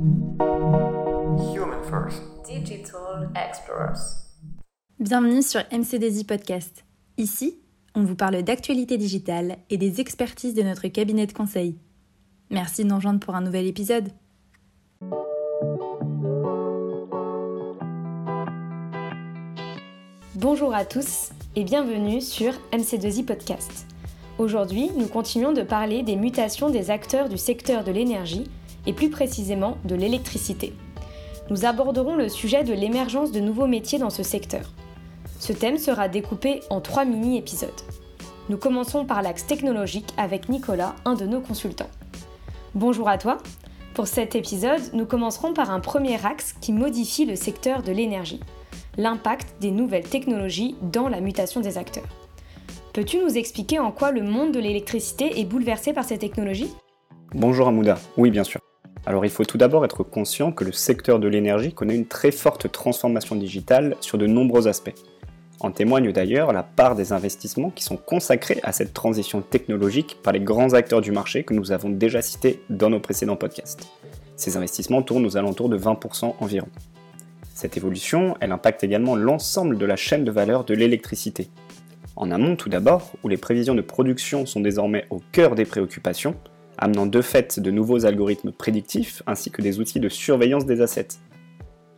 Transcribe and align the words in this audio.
Human 0.00 1.82
First. 1.82 2.22
Digital 2.46 3.28
Explorers. 3.34 4.30
Bienvenue 4.98 5.42
sur 5.42 5.60
MCDZ 5.70 6.24
Podcast. 6.24 6.86
Ici, 7.18 7.58
on 7.94 8.04
vous 8.04 8.14
parle 8.14 8.42
d'actualité 8.42 8.96
digitale 8.96 9.58
et 9.68 9.76
des 9.76 10.00
expertises 10.00 10.54
de 10.54 10.62
notre 10.62 10.88
cabinet 10.88 11.26
de 11.26 11.34
conseil. 11.34 11.76
Merci 12.48 12.84
de 12.84 12.88
nous 12.88 12.94
rejoindre 12.94 13.20
pour 13.20 13.34
un 13.34 13.42
nouvel 13.42 13.66
épisode. 13.66 14.08
Bonjour 20.34 20.74
à 20.74 20.86
tous 20.86 21.28
et 21.56 21.64
bienvenue 21.64 22.22
sur 22.22 22.54
MC2I 22.72 23.26
Podcast. 23.26 23.86
Aujourd'hui, 24.38 24.90
nous 24.96 25.08
continuons 25.08 25.52
de 25.52 25.60
parler 25.60 26.02
des 26.02 26.16
mutations 26.16 26.70
des 26.70 26.90
acteurs 26.90 27.28
du 27.28 27.36
secteur 27.36 27.84
de 27.84 27.92
l'énergie 27.92 28.50
et 28.86 28.92
plus 28.92 29.10
précisément 29.10 29.78
de 29.84 29.94
l'électricité. 29.94 30.72
Nous 31.50 31.64
aborderons 31.64 32.14
le 32.14 32.28
sujet 32.28 32.64
de 32.64 32.72
l'émergence 32.72 33.32
de 33.32 33.40
nouveaux 33.40 33.66
métiers 33.66 33.98
dans 33.98 34.10
ce 34.10 34.22
secteur. 34.22 34.72
Ce 35.40 35.52
thème 35.52 35.78
sera 35.78 36.08
découpé 36.08 36.60
en 36.70 36.80
trois 36.80 37.04
mini-épisodes. 37.04 37.70
Nous 38.48 38.56
commençons 38.56 39.04
par 39.04 39.22
l'axe 39.22 39.46
technologique 39.46 40.12
avec 40.16 40.48
Nicolas, 40.48 40.94
un 41.04 41.14
de 41.14 41.26
nos 41.26 41.40
consultants. 41.40 41.90
Bonjour 42.74 43.08
à 43.08 43.18
toi. 43.18 43.38
Pour 43.94 44.06
cet 44.06 44.34
épisode, 44.34 44.80
nous 44.92 45.06
commencerons 45.06 45.52
par 45.52 45.70
un 45.70 45.80
premier 45.80 46.24
axe 46.24 46.54
qui 46.60 46.72
modifie 46.72 47.26
le 47.26 47.36
secteur 47.36 47.82
de 47.82 47.90
l'énergie, 47.90 48.40
l'impact 48.96 49.60
des 49.60 49.72
nouvelles 49.72 50.08
technologies 50.08 50.76
dans 50.82 51.08
la 51.08 51.20
mutation 51.20 51.60
des 51.60 51.78
acteurs. 51.78 52.08
Peux-tu 52.92 53.18
nous 53.18 53.36
expliquer 53.36 53.78
en 53.78 53.92
quoi 53.92 54.12
le 54.12 54.22
monde 54.22 54.52
de 54.52 54.60
l'électricité 54.60 55.40
est 55.40 55.44
bouleversé 55.44 55.92
par 55.92 56.04
ces 56.04 56.18
technologies? 56.18 56.70
Bonjour 57.34 57.68
Amouda, 57.68 57.98
oui 58.16 58.30
bien 58.30 58.44
sûr. 58.44 58.60
Alors 59.06 59.24
il 59.24 59.30
faut 59.30 59.44
tout 59.44 59.58
d'abord 59.58 59.84
être 59.84 60.02
conscient 60.02 60.52
que 60.52 60.64
le 60.64 60.72
secteur 60.72 61.18
de 61.18 61.28
l'énergie 61.28 61.72
connaît 61.72 61.94
une 61.94 62.06
très 62.06 62.30
forte 62.30 62.70
transformation 62.70 63.34
digitale 63.36 63.96
sur 64.00 64.18
de 64.18 64.26
nombreux 64.26 64.68
aspects. 64.68 64.94
En 65.60 65.70
témoigne 65.70 66.12
d'ailleurs 66.12 66.52
la 66.52 66.62
part 66.62 66.94
des 66.94 67.12
investissements 67.12 67.70
qui 67.70 67.82
sont 67.82 67.96
consacrés 67.96 68.60
à 68.62 68.72
cette 68.72 68.94
transition 68.94 69.42
technologique 69.42 70.18
par 70.22 70.32
les 70.32 70.40
grands 70.40 70.74
acteurs 70.74 71.00
du 71.00 71.12
marché 71.12 71.44
que 71.44 71.54
nous 71.54 71.72
avons 71.72 71.90
déjà 71.90 72.22
cités 72.22 72.62
dans 72.70 72.90
nos 72.90 73.00
précédents 73.00 73.36
podcasts. 73.36 73.88
Ces 74.36 74.56
investissements 74.56 75.02
tournent 75.02 75.26
aux 75.26 75.36
alentours 75.36 75.68
de 75.68 75.78
20% 75.78 76.34
environ. 76.40 76.68
Cette 77.54 77.76
évolution, 77.76 78.36
elle 78.40 78.52
impacte 78.52 78.84
également 78.84 79.16
l'ensemble 79.16 79.76
de 79.76 79.84
la 79.84 79.96
chaîne 79.96 80.24
de 80.24 80.30
valeur 80.30 80.64
de 80.64 80.72
l'électricité, 80.72 81.50
en 82.16 82.30
amont 82.30 82.56
tout 82.56 82.68
d'abord, 82.68 83.12
où 83.22 83.28
les 83.28 83.36
prévisions 83.36 83.74
de 83.74 83.80
production 83.80 84.46
sont 84.46 84.60
désormais 84.60 85.06
au 85.10 85.20
cœur 85.32 85.54
des 85.54 85.64
préoccupations, 85.64 86.36
amenant 86.80 87.06
de 87.06 87.22
fait 87.22 87.60
de 87.60 87.70
nouveaux 87.70 88.06
algorithmes 88.06 88.52
prédictifs 88.52 89.22
ainsi 89.26 89.50
que 89.50 89.62
des 89.62 89.78
outils 89.78 90.00
de 90.00 90.08
surveillance 90.08 90.66
des 90.66 90.80
assets. 90.80 91.08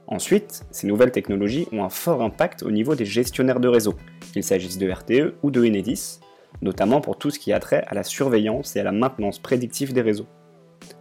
Ensuite, 0.07 0.65
ces 0.71 0.87
nouvelles 0.87 1.13
technologies 1.13 1.67
ont 1.73 1.85
un 1.85 1.89
fort 1.89 2.21
impact 2.21 2.63
au 2.65 2.71
niveau 2.71 2.95
des 2.95 3.07
gestionnaires 3.07 3.61
de 3.61 3.69
réseau, 3.69 3.95
qu'il 4.33 4.43
s'agisse 4.43 4.77
de 4.77 4.91
RTE 4.91 5.35
ou 5.43 5.51
de 5.51 5.65
Enedis, 5.65 6.19
notamment 6.61 7.01
pour 7.01 7.17
tout 7.17 7.31
ce 7.31 7.39
qui 7.39 7.53
a 7.53 7.61
trait 7.61 7.85
à 7.87 7.95
la 7.95 8.03
surveillance 8.03 8.77
et 8.77 8.81
à 8.81 8.85
la 8.85 8.93
maintenance 8.93 9.39
prédictive 9.39 9.93
des 9.93 10.03
réseaux. 10.03 10.27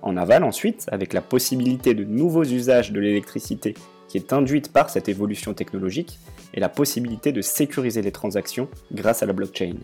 En 0.01 0.15
aval 0.15 0.43
ensuite, 0.43 0.87
avec 0.91 1.11
la 1.13 1.21
possibilité 1.21 1.93
de 1.93 2.03
nouveaux 2.03 2.45
usages 2.45 2.91
de 2.91 2.99
l'électricité 2.99 3.73
qui 4.07 4.17
est 4.17 4.33
induite 4.33 4.71
par 4.71 4.89
cette 4.89 5.09
évolution 5.09 5.53
technologique 5.53 6.19
et 6.53 6.59
la 6.59 6.69
possibilité 6.69 7.31
de 7.31 7.41
sécuriser 7.41 8.01
les 8.01 8.11
transactions 8.11 8.67
grâce 8.91 9.23
à 9.23 9.25
la 9.25 9.33
blockchain. 9.33 9.75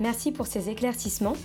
Merci 0.00 0.32
pour 0.32 0.46
ces 0.46 0.68
éclaircissements. 0.68 1.36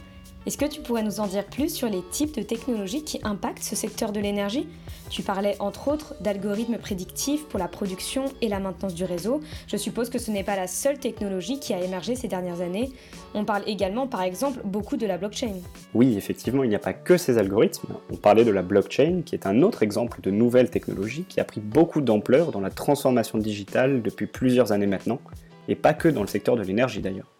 Est-ce 0.45 0.59
que 0.59 0.65
tu 0.65 0.81
pourrais 0.81 1.01
nous 1.01 1.19
en 1.19 1.25
dire 1.25 1.43
plus 1.43 1.73
sur 1.73 1.89
les 1.89 2.03
types 2.11 2.35
de 2.35 2.43
technologies 2.43 3.03
qui 3.03 3.19
impactent 3.23 3.63
ce 3.63 3.75
secteur 3.75 4.11
de 4.11 4.19
l'énergie? 4.19 4.67
Tu 5.09 5.23
parlais 5.23 5.55
entre 5.59 5.87
autres 5.87 6.13
d'algorithmes 6.21 6.77
prédictifs 6.77 7.45
pour 7.47 7.59
la 7.59 7.67
production 7.67 8.25
et 8.43 8.47
la 8.47 8.59
maintenance 8.59 8.93
du 8.93 9.05
réseau. 9.05 9.41
Je 9.65 9.75
suppose 9.75 10.11
que 10.11 10.19
ce 10.19 10.29
n'est 10.29 10.43
pas 10.43 10.55
la 10.55 10.67
seule 10.67 10.99
technologie 10.99 11.59
qui 11.59 11.73
a 11.73 11.83
émergé 11.83 12.15
ces 12.15 12.27
dernières 12.27 12.61
années. 12.61 12.91
On 13.33 13.43
parle 13.43 13.63
également 13.65 14.05
par 14.05 14.21
exemple 14.21 14.59
beaucoup 14.63 14.97
de 14.97 15.07
la 15.07 15.17
blockchain. 15.17 15.55
Oui, 15.95 16.15
effectivement, 16.15 16.63
il 16.63 16.69
n'y 16.69 16.75
a 16.75 16.79
pas 16.79 16.93
que 16.93 17.17
ces 17.17 17.39
algorithmes. 17.39 17.95
On 18.11 18.15
parlait 18.15 18.45
de 18.45 18.51
la 18.51 18.61
blockchain 18.61 19.23
qui 19.25 19.33
est 19.33 19.47
un 19.47 19.63
autre 19.63 19.81
exemple 19.81 20.21
de 20.21 20.29
nouvelle 20.29 20.69
technologie 20.69 21.25
qui 21.27 21.39
a 21.39 21.43
pris 21.43 21.59
beaucoup 21.59 22.01
d'ampleur 22.01 22.51
dans 22.51 22.61
la 22.61 22.69
transformation 22.69 23.39
digitale 23.39 24.03
depuis 24.03 24.27
plusieurs 24.27 24.71
années 24.71 24.85
maintenant, 24.85 25.19
et 25.67 25.75
pas 25.75 25.95
que 25.95 26.07
dans 26.07 26.21
le 26.21 26.27
secteur 26.27 26.55
de 26.55 26.61
l'énergie 26.61 27.01
d'ailleurs. 27.01 27.34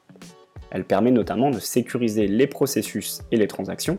Elle 0.72 0.86
permet 0.86 1.12
notamment 1.12 1.52
de 1.52 1.59
sécuriser 1.59 2.28
les 2.28 2.48
processus 2.48 3.22
et 3.31 3.38
les 3.38 3.48
transactions. 3.48 3.98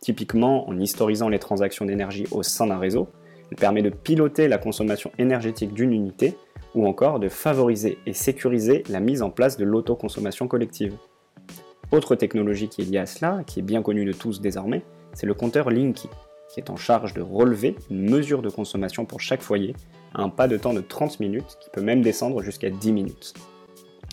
Typiquement, 0.00 0.68
en 0.68 0.78
historisant 0.78 1.28
les 1.28 1.38
transactions 1.38 1.84
d'énergie 1.84 2.26
au 2.30 2.42
sein 2.42 2.66
d'un 2.66 2.78
réseau, 2.78 3.08
elle 3.50 3.56
permet 3.56 3.82
de 3.82 3.90
piloter 3.90 4.48
la 4.48 4.58
consommation 4.58 5.10
énergétique 5.18 5.74
d'une 5.74 5.92
unité 5.92 6.36
ou 6.74 6.86
encore 6.86 7.18
de 7.18 7.28
favoriser 7.28 7.98
et 8.06 8.12
sécuriser 8.12 8.84
la 8.88 9.00
mise 9.00 9.22
en 9.22 9.30
place 9.30 9.56
de 9.56 9.64
l'autoconsommation 9.64 10.46
collective. 10.46 10.94
Autre 11.90 12.14
technologie 12.14 12.68
qui 12.68 12.82
est 12.82 12.84
liée 12.84 12.98
à 12.98 13.06
cela, 13.06 13.42
qui 13.46 13.58
est 13.58 13.64
bien 13.64 13.82
connue 13.82 14.04
de 14.04 14.12
tous 14.12 14.40
désormais, 14.40 14.82
c'est 15.12 15.26
le 15.26 15.34
compteur 15.34 15.70
Linky, 15.70 16.08
qui 16.48 16.60
est 16.60 16.70
en 16.70 16.76
charge 16.76 17.14
de 17.14 17.20
relever 17.20 17.74
une 17.90 18.08
mesure 18.08 18.42
de 18.42 18.48
consommation 18.48 19.04
pour 19.04 19.20
chaque 19.20 19.42
foyer 19.42 19.74
à 20.14 20.22
un 20.22 20.28
pas 20.28 20.46
de 20.46 20.56
temps 20.56 20.72
de 20.72 20.80
30 20.80 21.18
minutes 21.20 21.58
qui 21.60 21.70
peut 21.70 21.82
même 21.82 22.02
descendre 22.02 22.42
jusqu'à 22.42 22.70
10 22.70 22.92
minutes. 22.92 23.34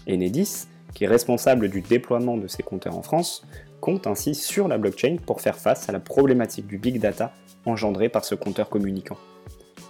Enedis, 0.09 0.67
qui 0.97 1.03
est 1.03 1.07
responsable 1.07 1.69
du 1.69 1.81
déploiement 1.81 2.37
de 2.37 2.47
ces 2.47 2.63
compteurs 2.63 2.97
en 2.97 3.03
France, 3.03 3.43
compte 3.81 4.07
ainsi 4.07 4.33
sur 4.33 4.67
la 4.67 4.79
blockchain 4.79 5.17
pour 5.23 5.41
faire 5.41 5.59
face 5.59 5.87
à 5.87 5.91
la 5.91 5.99
problématique 5.99 6.65
du 6.65 6.79
big 6.79 6.99
data 6.99 7.33
engendrée 7.67 8.09
par 8.09 8.25
ce 8.25 8.33
compteur 8.33 8.67
communicant. 8.67 9.17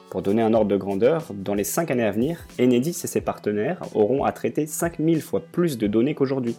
Pour 0.10 0.22
donner 0.22 0.42
un 0.42 0.54
ordre 0.54 0.68
de 0.68 0.76
grandeur, 0.76 1.28
dans 1.34 1.54
les 1.54 1.64
5 1.64 1.92
années 1.92 2.04
à 2.04 2.12
venir, 2.12 2.46
Enedis 2.60 2.90
et 2.90 3.08
ses 3.08 3.22
partenaires 3.22 3.80
auront 3.96 4.26
à 4.26 4.34
traiter 4.34 4.68
5000 4.68 5.22
fois 5.22 5.40
plus 5.40 5.78
de 5.78 5.88
données 5.88 6.14
qu'aujourd'hui. 6.14 6.58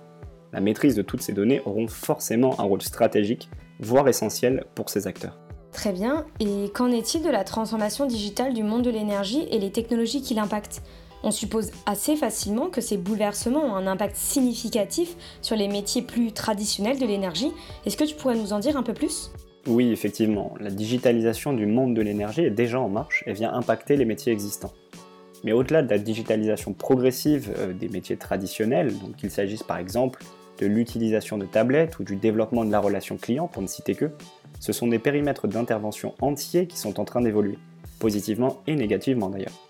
La 0.55 0.61
maîtrise 0.61 0.95
de 0.95 1.03
toutes 1.03 1.21
ces 1.21 1.35
données 1.35 1.61
auront 1.67 1.87
forcément 1.87 2.59
un 2.59 2.65
rôle 2.65 2.81
stratégique, 2.81 3.51
voire 3.81 4.09
essentiel 4.09 4.65
pour 4.75 4.89
ces 4.89 5.07
acteurs. 5.07 5.39
Très 5.73 5.93
bien, 5.93 6.25
et 6.41 6.71
qu'en 6.71 6.91
est-il 6.91 7.23
de 7.23 7.29
la 7.29 7.45
transformation 7.45 8.07
digitale 8.07 8.55
du 8.55 8.63
monde 8.63 8.81
de 8.81 8.91
l'énergie 8.91 9.47
et 9.51 9.59
les 9.59 9.73
technologies 9.73 10.23
qui 10.23 10.33
l'impactent? 10.33 10.81
On 11.23 11.31
suppose 11.31 11.71
assez 11.87 12.17
facilement 12.17 12.69
que 12.69 12.81
ces 12.81 12.97
bouleversements 12.97 13.65
ont 13.65 13.75
un 13.75 13.87
impact 13.87 14.17
significatif 14.17 15.17
sur 15.43 15.57
les 15.57 15.69
métiers 15.69 16.03
plus 16.03 16.33
traditionnels 16.33 16.99
de 16.99 17.07
l'énergie. 17.07 17.53
Est-ce 17.87 17.97
que 17.97 18.05
tu 18.05 18.15
pourrais 18.15 18.37
nous 18.37 18.53
en 18.53 18.59
dire 18.59 18.77
un 18.77 18.83
peu 18.83 18.95
plus? 18.95 19.31
Oui, 19.67 19.91
effectivement, 19.91 20.55
la 20.61 20.71
digitalisation 20.71 21.53
du 21.53 21.67
monde 21.67 21.95
de 21.95 22.01
l'énergie 22.01 22.43
est 22.43 22.51
déjà 22.51 22.81
en 22.81 22.89
marche 22.89 23.25
et 23.27 23.33
vient 23.33 23.53
impacter 23.53 23.97
les 23.97 24.05
métiers 24.05 24.33
existants. 24.33 24.73
Mais 25.45 25.53
au-delà 25.53 25.83
de 25.83 25.91
la 25.91 25.99
digitalisation 25.99 26.73
progressive 26.73 27.53
euh, 27.59 27.73
des 27.73 27.89
métiers 27.89 28.17
traditionnels, 28.17 28.93
qu'il 29.17 29.31
s'agisse 29.31 29.63
par 29.63 29.79
exemple 29.79 30.23
de 30.59 30.67
l'utilisation 30.67 31.39
de 31.39 31.47
tablettes 31.47 31.99
ou 31.99 32.05
du 32.05 32.17
développement 32.17 32.65
de 32.65 32.73
la 32.73 32.81
relation 32.81 33.17
client, 33.17 33.47
pour 33.47 33.63
ne 33.63 33.69
citer 33.69 33.95
que, 33.95 34.11
ce 34.59 34.73
sont 34.73 34.89
des 34.89 34.99
périmètres 34.99 35.47
d'intervention 35.47 36.15
entiers 36.21 36.67
qui 36.67 36.79
sont 36.79 36.99
en 36.99 37.05
train 37.05 37.21
d'évoluer, 37.21 37.59
positivement 38.01 38.59
et 38.67 38.75
négativement 38.75 39.29
d'ailleurs. 39.29 39.68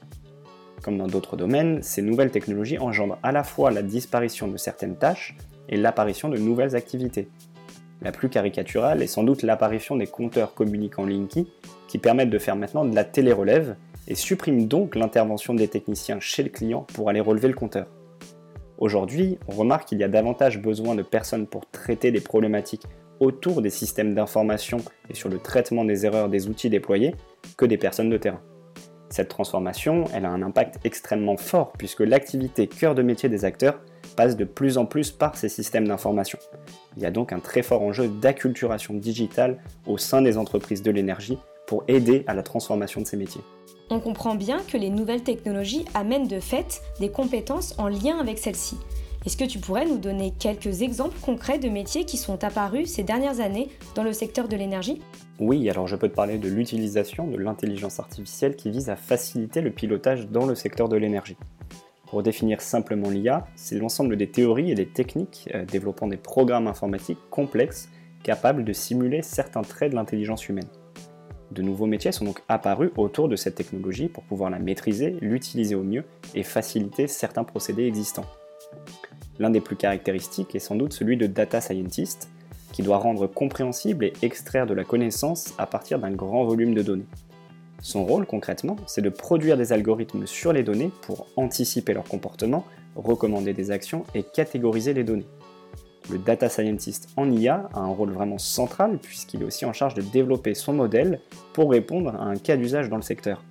Comme 0.82 0.98
dans 0.98 1.06
d'autres 1.06 1.36
domaines, 1.36 1.82
ces 1.82 2.02
nouvelles 2.02 2.30
technologies 2.30 2.78
engendrent 2.78 3.18
à 3.22 3.32
la 3.32 3.42
fois 3.42 3.70
la 3.70 3.82
disparition 3.82 4.48
de 4.48 4.56
certaines 4.56 4.96
tâches 4.96 5.36
et 5.68 5.76
l'apparition 5.76 6.28
de 6.28 6.38
nouvelles 6.38 6.76
activités. 6.76 7.28
La 8.00 8.12
plus 8.12 8.28
caricaturale 8.28 9.02
est 9.02 9.08
sans 9.08 9.24
doute 9.24 9.42
l'apparition 9.42 9.96
des 9.96 10.06
compteurs 10.06 10.54
communicants 10.54 11.04
Linky 11.04 11.48
qui 11.88 11.98
permettent 11.98 12.30
de 12.30 12.38
faire 12.38 12.54
maintenant 12.54 12.84
de 12.84 12.94
la 12.94 13.04
télérelève 13.04 13.76
et 14.06 14.14
suppriment 14.14 14.66
donc 14.66 14.94
l'intervention 14.94 15.52
des 15.54 15.68
techniciens 15.68 16.20
chez 16.20 16.44
le 16.44 16.48
client 16.48 16.86
pour 16.94 17.10
aller 17.10 17.20
relever 17.20 17.48
le 17.48 17.54
compteur. 17.54 17.86
Aujourd'hui, 18.78 19.38
on 19.48 19.52
remarque 19.52 19.88
qu'il 19.88 19.98
y 19.98 20.04
a 20.04 20.08
davantage 20.08 20.62
besoin 20.62 20.94
de 20.94 21.02
personnes 21.02 21.48
pour 21.48 21.68
traiter 21.68 22.12
des 22.12 22.20
problématiques 22.20 22.86
autour 23.18 23.62
des 23.62 23.70
systèmes 23.70 24.14
d'information 24.14 24.78
et 25.10 25.14
sur 25.14 25.28
le 25.28 25.38
traitement 25.38 25.84
des 25.84 26.06
erreurs 26.06 26.28
des 26.28 26.46
outils 26.46 26.70
déployés 26.70 27.16
que 27.56 27.66
des 27.66 27.76
personnes 27.76 28.10
de 28.10 28.16
terrain. 28.16 28.40
Cette 29.10 29.28
transformation, 29.28 30.04
elle 30.14 30.24
a 30.24 30.30
un 30.30 30.42
impact 30.42 30.78
extrêmement 30.84 31.36
fort 31.36 31.72
puisque 31.72 32.00
l'activité 32.00 32.66
cœur 32.66 32.94
de 32.94 33.02
métier 33.02 33.28
des 33.28 33.44
acteurs 33.44 33.80
passe 34.16 34.36
de 34.36 34.44
plus 34.44 34.78
en 34.78 34.86
plus 34.86 35.10
par 35.10 35.36
ces 35.36 35.48
systèmes 35.48 35.88
d'information. 35.88 36.38
Il 36.96 37.02
y 37.02 37.06
a 37.06 37.10
donc 37.10 37.32
un 37.32 37.40
très 37.40 37.62
fort 37.62 37.82
enjeu 37.82 38.08
d'acculturation 38.08 38.94
digitale 38.94 39.58
au 39.86 39.96
sein 39.96 40.22
des 40.22 40.36
entreprises 40.36 40.82
de 40.82 40.90
l'énergie 40.90 41.38
pour 41.66 41.84
aider 41.88 42.24
à 42.26 42.34
la 42.34 42.42
transformation 42.42 43.00
de 43.00 43.06
ces 43.06 43.16
métiers. 43.16 43.42
On 43.90 44.00
comprend 44.00 44.34
bien 44.34 44.58
que 44.70 44.76
les 44.76 44.90
nouvelles 44.90 45.22
technologies 45.22 45.84
amènent 45.94 46.28
de 46.28 46.40
fait 46.40 46.82
des 47.00 47.10
compétences 47.10 47.74
en 47.78 47.88
lien 47.88 48.18
avec 48.18 48.38
celles-ci. 48.38 48.76
Est-ce 49.26 49.36
que 49.36 49.44
tu 49.44 49.58
pourrais 49.58 49.84
nous 49.84 49.98
donner 49.98 50.32
quelques 50.38 50.82
exemples 50.82 51.18
concrets 51.20 51.58
de 51.58 51.68
métiers 51.68 52.04
qui 52.04 52.16
sont 52.16 52.44
apparus 52.44 52.88
ces 52.88 53.02
dernières 53.02 53.40
années 53.40 53.68
dans 53.94 54.04
le 54.04 54.12
secteur 54.12 54.48
de 54.48 54.56
l'énergie? 54.56 55.02
Oui, 55.40 55.68
alors 55.68 55.88
je 55.88 55.96
peux 55.96 56.08
te 56.08 56.14
parler 56.14 56.38
de 56.38 56.48
l'utilisation 56.48 57.26
de 57.26 57.36
l'intelligence 57.36 57.98
artificielle 57.98 58.54
qui 58.54 58.70
vise 58.70 58.90
à 58.90 58.96
faciliter 58.96 59.60
le 59.60 59.70
pilotage 59.70 60.28
dans 60.28 60.46
le 60.46 60.54
secteur 60.54 60.88
de 60.88 60.96
l'énergie. 60.96 61.36
Pour 62.06 62.22
définir 62.22 62.60
simplement 62.60 63.10
l'IA, 63.10 63.46
c'est 63.54 63.76
l'ensemble 63.76 64.16
des 64.16 64.28
théories 64.28 64.70
et 64.70 64.74
des 64.74 64.86
techniques 64.86 65.48
euh, 65.54 65.64
développant 65.64 66.06
des 66.06 66.16
programmes 66.16 66.66
informatiques 66.66 67.18
complexes 67.28 67.88
capables 68.22 68.64
de 68.64 68.72
simuler 68.72 69.22
certains 69.22 69.62
traits 69.62 69.90
de 69.90 69.96
l'intelligence 69.96 70.48
humaine. 70.48 70.68
De 71.50 71.62
nouveaux 71.62 71.86
métiers 71.86 72.12
sont 72.12 72.24
donc 72.24 72.42
apparus 72.48 72.90
autour 72.96 73.28
de 73.28 73.36
cette 73.36 73.56
technologie 73.56 74.08
pour 74.08 74.22
pouvoir 74.22 74.48
la 74.48 74.58
maîtriser, 74.58 75.16
l'utiliser 75.20 75.74
au 75.74 75.82
mieux 75.82 76.04
et 76.34 76.42
faciliter 76.42 77.08
certains 77.08 77.44
procédés 77.44 77.86
existants. 77.86 78.26
L'un 79.38 79.50
des 79.50 79.60
plus 79.60 79.76
caractéristiques 79.76 80.54
est 80.54 80.60
sans 80.60 80.74
doute 80.74 80.92
celui 80.92 81.16
de 81.16 81.26
data 81.26 81.60
scientist, 81.60 82.28
qui 82.72 82.82
doit 82.82 82.98
rendre 82.98 83.26
compréhensible 83.26 84.04
et 84.04 84.12
extraire 84.22 84.66
de 84.66 84.74
la 84.74 84.84
connaissance 84.84 85.54
à 85.58 85.66
partir 85.66 85.98
d'un 85.98 86.10
grand 86.10 86.44
volume 86.44 86.74
de 86.74 86.82
données. 86.82 87.06
Son 87.80 88.04
rôle 88.04 88.26
concrètement, 88.26 88.76
c'est 88.86 89.02
de 89.02 89.08
produire 89.08 89.56
des 89.56 89.72
algorithmes 89.72 90.26
sur 90.26 90.52
les 90.52 90.64
données 90.64 90.90
pour 91.02 91.28
anticiper 91.36 91.94
leur 91.94 92.04
comportement, 92.04 92.64
recommander 92.96 93.52
des 93.52 93.70
actions 93.70 94.04
et 94.14 94.24
catégoriser 94.24 94.94
les 94.94 95.04
données. 95.04 95.28
Le 96.10 96.18
data 96.18 96.48
scientist 96.48 97.08
en 97.16 97.30
IA 97.30 97.68
a 97.74 97.80
un 97.80 97.88
rôle 97.88 98.10
vraiment 98.10 98.38
central 98.38 98.98
puisqu'il 98.98 99.42
est 99.42 99.44
aussi 99.44 99.64
en 99.64 99.72
charge 99.72 99.94
de 99.94 100.02
développer 100.02 100.54
son 100.54 100.72
modèle 100.72 101.20
pour 101.52 101.70
répondre 101.70 102.14
à 102.16 102.24
un 102.24 102.36
cas 102.36 102.56
d'usage 102.56 102.88
dans 102.88 102.96
le 102.96 103.02
secteur. 103.02 103.44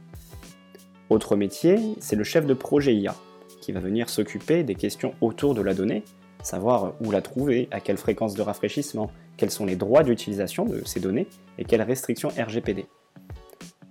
Autre 1.10 1.38
métier, 1.38 1.80
c'est 2.00 2.18
le 2.18 2.26
chef 2.26 2.46
de 2.46 2.54
projet 2.54 2.96
IA, 2.96 3.16
qui 3.68 3.74
va 3.74 3.82
venir 3.82 4.08
s'occuper 4.08 4.64
des 4.64 4.76
questions 4.76 5.14
autour 5.20 5.54
de 5.54 5.62
la 5.62 5.74
donnée, 5.74 6.06
savoir 6.42 6.94
où 7.02 7.12
la 7.12 7.22
trouver, 7.22 7.68
à 7.70 7.82
quelle 7.82 7.98
fréquence 7.98 8.34
de 8.34 8.42
rafraîchissement, 8.42 9.12
quels 9.36 9.52
sont 9.52 9.66
les 9.66 9.76
droits 9.76 10.04
d'utilisation 10.04 10.64
de 10.64 10.84
ces 10.86 11.02
données 11.02 11.28
et 11.58 11.66
quelles 11.66 11.82
restrictions 11.82 12.30
RGPD. 12.30 12.86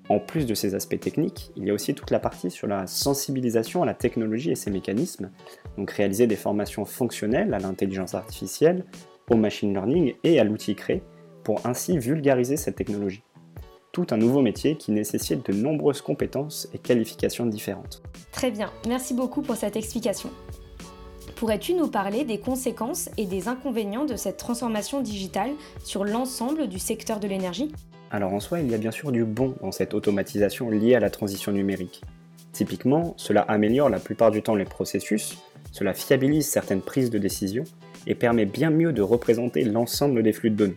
En 0.08 0.19
plus 0.19 0.46
de 0.46 0.55
ces 0.55 0.75
aspects 0.75 0.99
techniques, 0.99 1.52
il 1.56 1.67
y 1.67 1.70
a 1.70 1.75
aussi 1.75 1.93
toute 1.93 2.11
la 2.11 2.19
partie 2.19 2.50
sur 2.50 2.67
la 2.67 2.87
sensibilisation 2.87 3.82
à 3.82 3.87
la 3.87 3.93
technologie 3.93 4.50
et 4.50 4.55
ses 4.55 4.70
mécanismes, 4.70 5.31
donc 5.76 5.90
réaliser 5.90 6.26
des 6.26 6.37
formations 6.37 6.87
fonctionnelles 6.87 7.52
à 7.52 7.58
l'intelligence 7.58 8.14
artificielle, 8.14 8.82
au 9.28 9.37
machine 9.37 9.75
learning 9.75 10.14
et 10.25 10.40
à 10.40 10.44
l'outil 10.44 10.75
créé, 10.75 11.02
pour 11.44 11.67
ainsi 11.67 11.99
vulgariser 11.99 12.56
cette 12.56 12.76
technologie. 12.76 13.25
Tout 13.97 14.09
un 14.11 14.19
nouveau 14.19 14.43
métier 14.43 14.77
qui 14.77 14.93
nécessite 14.93 15.51
de 15.51 15.57
nombreuses 15.57 16.03
compétences 16.03 16.69
et 16.75 16.79
qualifications 16.79 17.47
différentes. 17.47 18.03
Très 18.31 18.51
bien, 18.51 18.71
merci 18.87 19.15
beaucoup 19.15 19.41
pour 19.41 19.57
cette 19.57 19.75
explication. 19.75 20.29
Pourrais-tu 21.37 21.73
nous 21.73 21.89
parler 21.89 22.25
des 22.25 22.39
conséquences 22.39 23.09
et 23.17 23.25
des 23.25 23.49
inconvénients 23.49 24.05
de 24.05 24.17
cette 24.17 24.37
transformation 24.37 25.01
digitale 25.01 25.53
sur 25.83 26.05
l'ensemble 26.05 26.69
du 26.69 26.79
secteur 26.79 27.21
de 27.21 27.27
l'énergie? 27.27 27.73
Alors 28.11 28.35
en 28.35 28.41
soi, 28.41 28.61
il 28.61 28.71
y 28.71 28.75
a 28.75 28.79
bien 28.79 28.91
sûr 28.91 29.13
du 29.13 29.25
bon 29.25 29.55
dans 29.63 29.73
cette 29.73 29.95
automatisation 29.95 30.69
liée 30.69 30.95
à 30.95 31.01
la 31.01 31.09
transition 31.09 31.51
numérique. 31.51 32.03
Typiquement, 32.53 33.15
cela 33.17 33.41
améliore 33.49 33.89
la 33.89 33.99
plupart 33.99 34.31
du 34.31 34.43
temps 34.43 34.57
les 34.57 34.67
processus, 34.67 35.39
cela 35.73 35.95
fiabilise 35.95 36.47
certaines 36.47 36.83
prises 36.83 37.09
de 37.09 37.17
décision 37.17 37.65
et 38.07 38.15
permet 38.15 38.45
bien 38.45 38.69
mieux 38.69 38.93
de 38.93 39.01
représenter 39.01 39.65
l'ensemble 39.65 40.23
des 40.23 40.35
flux 40.35 40.51
de 40.51 40.57
données. 40.57 40.77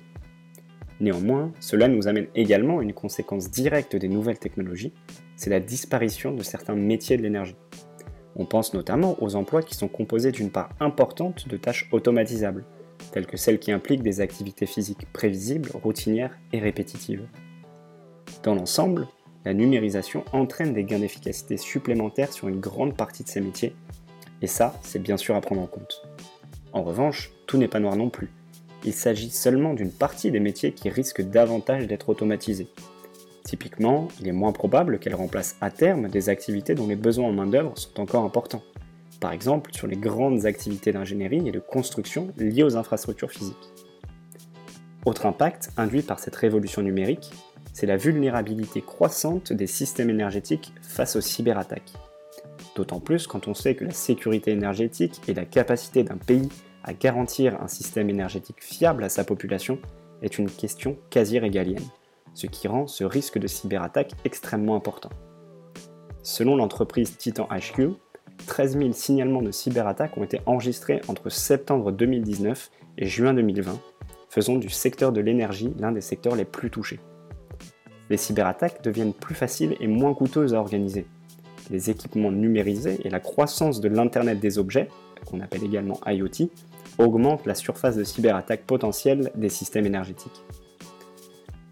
Néanmoins, 0.99 1.53
cela 1.59 1.87
nous 1.87 2.07
amène 2.07 2.27
également 2.35 2.81
une 2.81 2.93
conséquence 2.93 3.49
directe 3.49 3.95
des 3.95 4.09
nouvelles 4.09 4.39
technologies, 4.39 4.93
c'est 5.35 5.49
la 5.49 5.61
disparition 5.61 6.33
de 6.33 6.43
certains 6.43 6.75
métiers 6.75 7.15
de 7.15 7.23
l'énergie. 7.23 7.55
On 8.35 8.45
pense 8.45 8.73
notamment 8.73 9.21
aux 9.23 9.35
emplois 9.35 9.63
qui 9.63 9.75
sont 9.75 9.87
composés 9.87 10.31
d'une 10.31 10.51
part 10.51 10.69
importante 10.79 11.47
de 11.47 11.57
tâches 11.57 11.87
automatisables, 11.91 12.65
telles 13.11 13.27
que 13.27 13.37
celles 13.37 13.59
qui 13.59 13.71
impliquent 13.71 14.03
des 14.03 14.21
activités 14.21 14.65
physiques 14.65 15.07
prévisibles, 15.13 15.69
routinières 15.73 16.37
et 16.51 16.59
répétitives. 16.59 17.27
Dans 18.43 18.55
l'ensemble, 18.55 19.07
la 19.45 19.53
numérisation 19.53 20.25
entraîne 20.33 20.73
des 20.73 20.83
gains 20.83 20.99
d'efficacité 20.99 21.55
supplémentaires 21.55 22.33
sur 22.33 22.49
une 22.49 22.59
grande 22.59 22.95
partie 22.95 23.23
de 23.23 23.29
ces 23.29 23.41
métiers, 23.41 23.73
et 24.41 24.47
ça, 24.47 24.73
c'est 24.83 25.01
bien 25.01 25.17
sûr 25.17 25.35
à 25.35 25.41
prendre 25.41 25.61
en 25.61 25.67
compte. 25.67 26.03
En 26.71 26.83
revanche, 26.83 27.31
tout 27.47 27.57
n'est 27.57 27.67
pas 27.67 27.79
noir 27.79 27.95
non 27.95 28.09
plus. 28.09 28.29
Il 28.83 28.93
s'agit 28.93 29.29
seulement 29.29 29.73
d'une 29.73 29.91
partie 29.91 30.31
des 30.31 30.39
métiers 30.39 30.71
qui 30.71 30.89
risquent 30.89 31.21
davantage 31.21 31.87
d'être 31.87 32.09
automatisés. 32.09 32.67
Typiquement, 33.43 34.07
il 34.19 34.27
est 34.27 34.33
moins 34.33 34.51
probable 34.51 34.99
qu'elles 34.99 35.15
remplacent 35.15 35.55
à 35.61 35.71
terme 35.71 36.07
des 36.07 36.29
activités 36.29 36.75
dont 36.75 36.87
les 36.87 36.95
besoins 36.95 37.27
en 37.27 37.33
main-d'œuvre 37.33 37.77
sont 37.77 37.99
encore 37.99 38.23
importants 38.23 38.63
par 39.19 39.31
exemple 39.31 39.73
sur 39.73 39.87
les 39.87 39.97
grandes 39.97 40.45
activités 40.45 40.91
d'ingénierie 40.91 41.47
et 41.47 41.51
de 41.51 41.59
construction 41.59 42.31
liées 42.37 42.63
aux 42.63 42.77
infrastructures 42.77 43.31
physiques. 43.31 43.55
Autre 45.05 45.25
impact 45.25 45.71
induit 45.77 46.01
par 46.01 46.19
cette 46.19 46.35
révolution 46.35 46.81
numérique, 46.81 47.31
c'est 47.73 47.85
la 47.85 47.97
vulnérabilité 47.97 48.81
croissante 48.81 49.53
des 49.53 49.67
systèmes 49.67 50.09
énergétiques 50.09 50.73
face 50.81 51.15
aux 51.15 51.21
cyberattaques. 51.21 51.93
D'autant 52.75 52.99
plus 52.99 53.27
quand 53.27 53.47
on 53.47 53.53
sait 53.53 53.75
que 53.75 53.85
la 53.85 53.91
sécurité 53.91 54.51
énergétique 54.51 55.21
et 55.27 55.33
la 55.33 55.45
capacité 55.45 56.03
d'un 56.03 56.17
pays 56.17 56.49
à 56.83 56.93
garantir 56.93 57.61
un 57.61 57.67
système 57.67 58.09
énergétique 58.09 58.61
fiable 58.61 59.03
à 59.03 59.09
sa 59.09 59.23
population 59.23 59.79
est 60.21 60.37
une 60.37 60.49
question 60.49 60.97
quasi 61.09 61.39
régalienne, 61.39 61.85
ce 62.33 62.47
qui 62.47 62.67
rend 62.67 62.87
ce 62.87 63.03
risque 63.03 63.37
de 63.37 63.47
cyberattaque 63.47 64.13
extrêmement 64.25 64.75
important. 64.75 65.09
Selon 66.23 66.55
l'entreprise 66.55 67.17
Titan 67.17 67.47
HQ, 67.47 67.91
13 68.47 68.77
000 68.77 68.91
signalements 68.93 69.41
de 69.41 69.51
cyberattaques 69.51 70.17
ont 70.17 70.23
été 70.23 70.39
enregistrés 70.45 71.01
entre 71.07 71.29
septembre 71.29 71.91
2019 71.91 72.71
et 72.97 73.05
juin 73.05 73.33
2020, 73.33 73.79
faisant 74.29 74.55
du 74.55 74.69
secteur 74.69 75.11
de 75.11 75.21
l'énergie 75.21 75.73
l'un 75.79 75.91
des 75.91 76.01
secteurs 76.01 76.35
les 76.35 76.45
plus 76.45 76.69
touchés. 76.69 76.99
Les 78.09 78.17
cyberattaques 78.17 78.83
deviennent 78.83 79.13
plus 79.13 79.35
faciles 79.35 79.75
et 79.79 79.87
moins 79.87 80.13
coûteuses 80.13 80.53
à 80.53 80.59
organiser. 80.59 81.05
Les 81.69 81.89
équipements 81.89 82.31
numérisés 82.31 82.99
et 83.03 83.09
la 83.09 83.19
croissance 83.19 83.81
de 83.81 83.87
l'Internet 83.87 84.39
des 84.39 84.57
objets, 84.57 84.89
qu'on 85.25 85.41
appelle 85.41 85.63
également 85.63 85.99
IoT, 86.07 86.49
augmentent 86.99 87.45
la 87.45 87.55
surface 87.55 87.95
de 87.95 88.03
cyberattaque 88.03 88.65
potentielle 88.65 89.31
des 89.35 89.49
systèmes 89.49 89.85
énergétiques. 89.85 90.43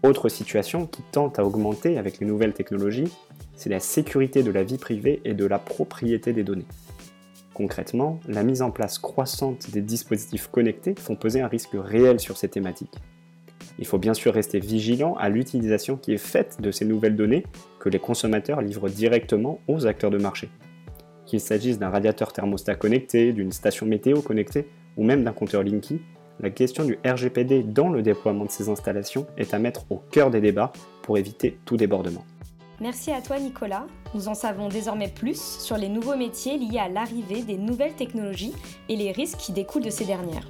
Autre 0.02 0.28
situation 0.28 0.86
qui 0.86 1.02
tente 1.02 1.38
à 1.38 1.44
augmenter 1.44 1.98
avec 1.98 2.18
les 2.18 2.26
nouvelles 2.26 2.54
technologies, 2.54 3.12
c'est 3.54 3.68
la 3.68 3.80
sécurité 3.80 4.42
de 4.42 4.50
la 4.50 4.62
vie 4.62 4.78
privée 4.78 5.20
et 5.24 5.34
de 5.34 5.44
la 5.44 5.58
propriété 5.58 6.32
des 6.32 6.44
données. 6.44 6.66
Concrètement, 7.52 8.20
la 8.28 8.44
mise 8.44 8.62
en 8.62 8.70
place 8.70 8.98
croissante 8.98 9.70
des 9.70 9.82
dispositifs 9.82 10.46
connectés 10.46 10.94
font 10.96 11.16
peser 11.16 11.40
un 11.40 11.48
risque 11.48 11.74
réel 11.74 12.20
sur 12.20 12.36
ces 12.36 12.48
thématiques. 12.48 12.94
Il 13.80 13.86
faut 13.86 13.98
bien 13.98 14.14
sûr 14.14 14.32
rester 14.32 14.60
vigilant 14.60 15.14
à 15.14 15.28
l'utilisation 15.28 15.96
qui 15.96 16.12
est 16.12 16.18
faite 16.18 16.58
de 16.60 16.70
ces 16.70 16.84
nouvelles 16.84 17.16
données 17.16 17.44
que 17.80 17.88
les 17.88 17.98
consommateurs 17.98 18.60
livrent 18.60 18.88
directement 18.88 19.60
aux 19.68 19.86
acteurs 19.86 20.10
de 20.10 20.18
marché. 20.18 20.48
Qu'il 21.26 21.40
s'agisse 21.40 21.78
d'un 21.78 21.90
radiateur 21.90 22.32
thermostat 22.32 22.76
connecté, 22.76 23.32
d'une 23.32 23.52
station 23.52 23.86
météo 23.86 24.22
connectée 24.22 24.68
ou 24.98 25.04
même 25.04 25.24
d'un 25.24 25.32
compteur 25.32 25.62
Linky, 25.62 26.02
la 26.40 26.50
question 26.50 26.84
du 26.84 26.98
RGPD 27.04 27.62
dans 27.62 27.88
le 27.88 28.02
déploiement 28.02 28.44
de 28.44 28.50
ces 28.50 28.68
installations 28.68 29.26
est 29.38 29.54
à 29.54 29.58
mettre 29.58 29.86
au 29.90 30.02
cœur 30.10 30.30
des 30.30 30.40
débats 30.40 30.72
pour 31.02 31.16
éviter 31.16 31.58
tout 31.64 31.76
débordement. 31.76 32.24
Merci 32.80 33.10
à 33.10 33.20
toi 33.20 33.40
Nicolas. 33.40 33.86
Nous 34.14 34.28
en 34.28 34.34
savons 34.34 34.68
désormais 34.68 35.08
plus 35.08 35.40
sur 35.40 35.76
les 35.76 35.88
nouveaux 35.88 36.16
métiers 36.16 36.58
liés 36.58 36.78
à 36.78 36.88
l'arrivée 36.88 37.42
des 37.42 37.56
nouvelles 37.56 37.94
technologies 37.94 38.54
et 38.88 38.96
les 38.96 39.10
risques 39.10 39.38
qui 39.38 39.52
découlent 39.52 39.84
de 39.84 39.90
ces 39.90 40.04
dernières. 40.04 40.46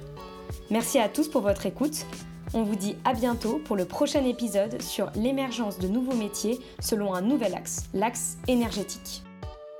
Merci 0.69 0.99
à 0.99 1.09
tous 1.09 1.27
pour 1.27 1.41
votre 1.41 1.65
écoute. 1.65 2.05
On 2.53 2.63
vous 2.63 2.75
dit 2.75 2.95
à 3.03 3.13
bientôt 3.13 3.59
pour 3.65 3.75
le 3.75 3.85
prochain 3.85 4.23
épisode 4.25 4.81
sur 4.81 5.11
l'émergence 5.15 5.79
de 5.79 5.87
nouveaux 5.87 6.15
métiers 6.15 6.59
selon 6.79 7.15
un 7.15 7.21
nouvel 7.21 7.55
axe, 7.55 7.89
l'axe 7.93 8.37
énergétique. 8.47 9.23